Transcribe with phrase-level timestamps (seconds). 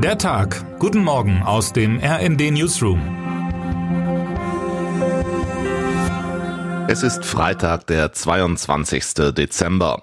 [0.00, 0.78] Der Tag.
[0.78, 3.00] Guten Morgen aus dem RND Newsroom.
[6.86, 9.34] Es ist Freitag, der 22.
[9.34, 10.02] Dezember.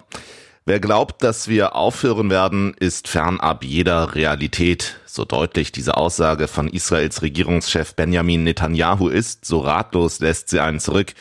[0.65, 4.99] Wer glaubt, dass wir aufhören werden, ist fernab jeder Realität.
[5.05, 10.81] So deutlich diese Aussage von Israels Regierungschef Benjamin Netanyahu ist, so ratlos lässt sie einen
[10.81, 11.13] zurück.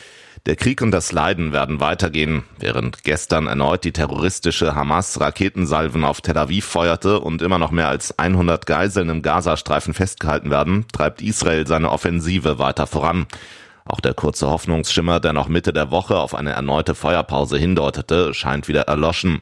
[0.45, 2.43] Der Krieg und das Leiden werden weitergehen.
[2.59, 7.87] Während gestern erneut die terroristische Hamas Raketensalven auf Tel Aviv feuerte und immer noch mehr
[7.87, 13.25] als 100 Geiseln im Gazastreifen festgehalten werden, treibt Israel seine Offensive weiter voran.
[13.85, 18.67] Auch der kurze Hoffnungsschimmer, der noch Mitte der Woche auf eine erneute Feuerpause hindeutete, scheint
[18.67, 19.41] wieder erloschen.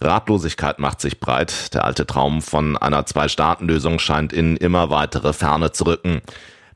[0.00, 1.74] Ratlosigkeit macht sich breit.
[1.74, 6.22] Der alte Traum von einer Zwei-Staaten-Lösung scheint in immer weitere Ferne zu rücken.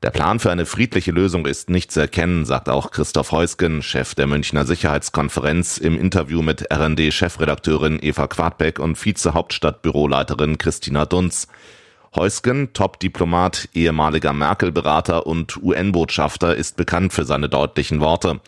[0.02, 4.16] Der Plan für eine friedliche Lösung ist nicht zu erkennen, sagt auch Christoph Heusgen, Chef
[4.16, 11.46] der Münchner Sicherheitskonferenz, im Interview mit RND-Chefredakteurin Eva Quadbeck und Vize-Hauptstadtbüroleiterin Christina Dunz.
[12.16, 18.40] Heusgen, Top-Diplomat, ehemaliger Merkel-Berater und UN-Botschafter, ist bekannt für seine deutlichen Worte.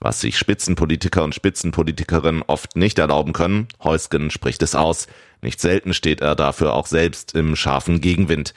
[0.00, 5.06] Was sich Spitzenpolitiker und Spitzenpolitikerinnen oft nicht erlauben können, Heusgen spricht es aus.
[5.40, 8.54] Nicht selten steht er dafür auch selbst im scharfen Gegenwind.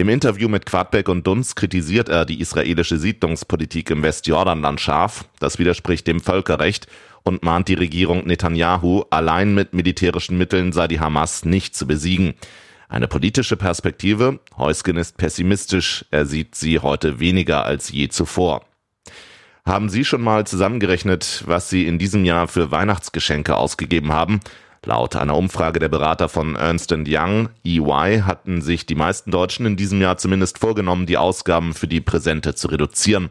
[0.00, 5.26] Im Interview mit Quadbeck und Dunz kritisiert er die israelische Siedlungspolitik im Westjordanland scharf.
[5.40, 6.86] Das widerspricht dem Völkerrecht
[7.22, 12.32] und mahnt die Regierung Netanyahu, allein mit militärischen Mitteln sei die Hamas nicht zu besiegen.
[12.88, 14.40] Eine politische Perspektive?
[14.56, 16.06] Heusgen ist pessimistisch.
[16.10, 18.64] Er sieht sie heute weniger als je zuvor.
[19.66, 24.40] Haben Sie schon mal zusammengerechnet, was Sie in diesem Jahr für Weihnachtsgeschenke ausgegeben haben?
[24.86, 29.76] Laut einer Umfrage der Berater von Ernst Young, EY, hatten sich die meisten Deutschen in
[29.76, 33.28] diesem Jahr zumindest vorgenommen, die Ausgaben für die Präsente zu reduzieren.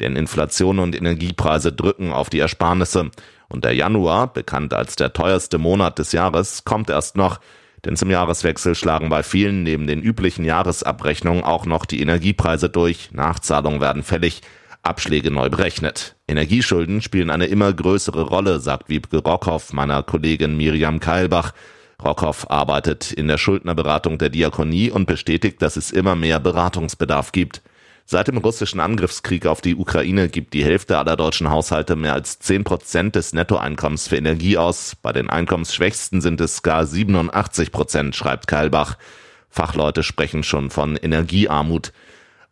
[0.00, 3.10] Denn Inflation und Energiepreise drücken auf die Ersparnisse.
[3.48, 7.40] Und der Januar, bekannt als der teuerste Monat des Jahres, kommt erst noch.
[7.86, 13.10] Denn zum Jahreswechsel schlagen bei vielen neben den üblichen Jahresabrechnungen auch noch die Energiepreise durch.
[13.12, 14.42] Nachzahlungen werden fällig.
[14.82, 16.16] Abschläge neu berechnet.
[16.26, 21.52] Energieschulden spielen eine immer größere Rolle, sagt Wiebke Rockhoff meiner Kollegin Miriam Keilbach.
[22.02, 27.62] Rockhoff arbeitet in der Schuldnerberatung der Diakonie und bestätigt, dass es immer mehr Beratungsbedarf gibt.
[28.06, 32.40] Seit dem russischen Angriffskrieg auf die Ukraine gibt die Hälfte aller deutschen Haushalte mehr als
[32.40, 34.96] 10 Prozent des Nettoeinkommens für Energie aus.
[35.00, 38.96] Bei den Einkommensschwächsten sind es gar 87 Prozent, schreibt Keilbach.
[39.48, 41.92] Fachleute sprechen schon von Energiearmut.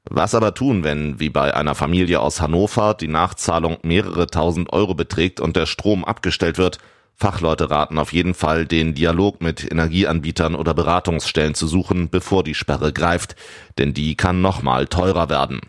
[0.04, 4.94] Was aber tun, wenn, wie bei einer Familie aus Hannover, die Nachzahlung mehrere tausend Euro
[4.94, 6.78] beträgt und der Strom abgestellt wird?
[7.14, 12.54] Fachleute raten auf jeden Fall, den Dialog mit Energieanbietern oder Beratungsstellen zu suchen, bevor die
[12.54, 13.34] Sperre greift,
[13.76, 15.60] denn die kann nochmal teurer werden.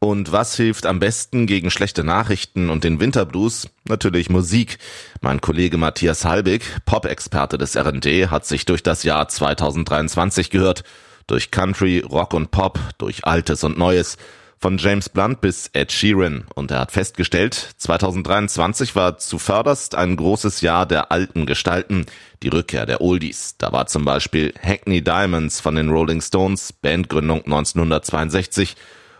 [0.00, 3.68] Und was hilft am besten gegen schlechte Nachrichten und den Winterblues?
[3.86, 4.78] Natürlich Musik.
[5.20, 10.82] Mein Kollege Matthias Halbig, Pop-Experte des RND, hat sich durch das Jahr 2023 gehört
[11.26, 14.16] durch Country, Rock und Pop, durch Altes und Neues,
[14.62, 16.44] von James Blunt bis Ed Sheeran.
[16.54, 22.06] Und er hat festgestellt, 2023 war zuvörderst ein großes Jahr der alten Gestalten,
[22.44, 23.56] die Rückkehr der Oldies.
[23.58, 28.76] Da war zum Beispiel Hackney Diamonds von den Rolling Stones, Bandgründung 1962,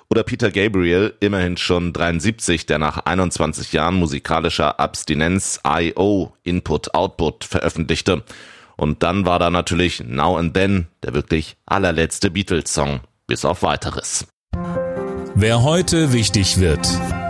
[0.08, 6.34] oder Peter Gabriel, immerhin schon 73, der nach 21 Jahren musikalischer Abstinenz I.O.
[6.44, 8.22] Input Output veröffentlichte.
[8.76, 14.26] Und dann war da natürlich Now and Then, der wirklich allerletzte Beatles-Song, bis auf weiteres.
[15.34, 16.86] Wer heute wichtig wird.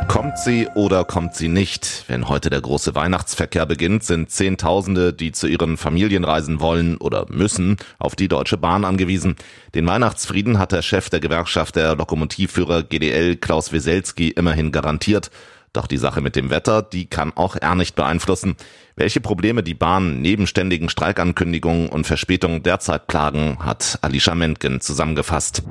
[0.09, 2.05] Kommt sie oder kommt sie nicht?
[2.07, 7.25] Wenn heute der große Weihnachtsverkehr beginnt, sind Zehntausende, die zu ihren Familien reisen wollen oder
[7.31, 9.37] müssen, auf die Deutsche Bahn angewiesen.
[9.75, 15.31] Den Weihnachtsfrieden hat der Chef der Gewerkschaft der Lokomotivführer GDL Klaus Weselski immerhin garantiert.
[15.73, 18.57] Doch die Sache mit dem Wetter, die kann auch er nicht beeinflussen.
[18.95, 25.63] Welche Probleme die Bahn neben ständigen Streikankündigungen und Verspätungen derzeit plagen, hat Alicia Mentgen zusammengefasst.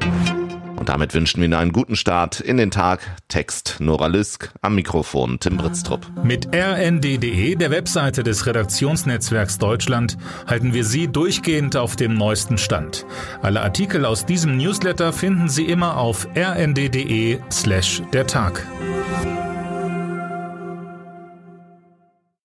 [0.82, 3.02] Und damit wünschen wir Ihnen einen guten Start in den Tag.
[3.28, 6.08] Text Nora Lüsk, am Mikrofon Tim Britztrup.
[6.24, 13.06] Mit rnd.de, der Webseite des Redaktionsnetzwerks Deutschland, halten wir Sie durchgehend auf dem neuesten Stand.
[13.44, 18.66] Alle Artikel aus diesem Newsletter finden Sie immer auf rnd.de slash der Tag.